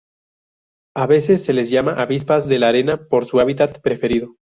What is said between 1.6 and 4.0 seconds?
llama avispas de la arena por su hábitat